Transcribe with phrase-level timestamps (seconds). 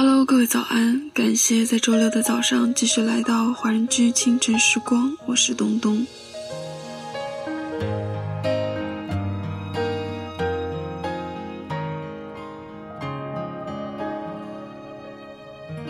[0.00, 1.10] Hello，各位早安！
[1.12, 6.06] 感谢在周六的早上继续来到华人居清晨时光，我是东东。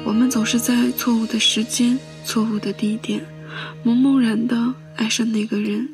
[0.06, 3.20] 我们总是在错误的时间、错误的地点，
[3.84, 5.86] 懵懵然的爱上那个人，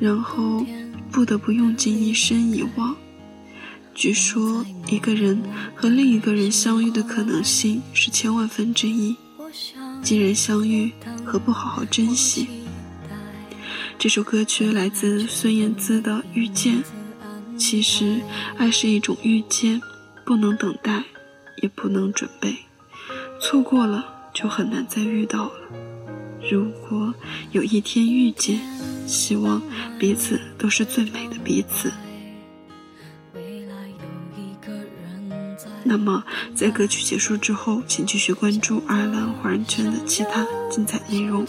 [0.00, 0.66] 然后
[1.12, 2.96] 不得不用尽一生遗忘。
[3.96, 5.42] 据说，一个人
[5.74, 9.16] 和另一个人相遇的可能性是千万分之一。
[10.02, 10.92] 既然相遇，
[11.24, 12.46] 何不好好珍惜？
[13.98, 16.76] 这首歌曲来自孙燕姿的《遇见》。
[17.56, 18.20] 其实，
[18.58, 19.80] 爱是一种遇见，
[20.26, 21.02] 不能等待，
[21.62, 22.54] 也不能准备。
[23.40, 24.04] 错过了，
[24.34, 25.52] 就很难再遇到了。
[26.50, 27.14] 如果
[27.50, 28.60] 有一天遇见，
[29.06, 29.62] 希望
[29.98, 31.90] 彼此都是最美的彼此。
[35.88, 41.46] 那么，在歌曲结束之后，请继续关注爱尔兰华人圈的其他精彩内容。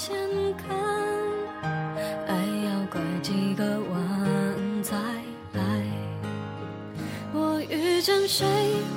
[7.34, 8.46] 我遇见谁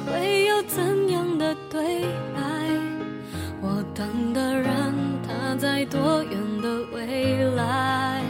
[0.06, 2.40] 会有怎样的对白？
[3.62, 4.94] 我等的人
[5.26, 8.22] 他在多远的未来？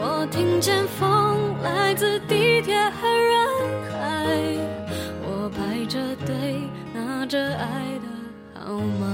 [0.00, 2.33] 我听见风来自地
[7.26, 9.13] 这爱的号码。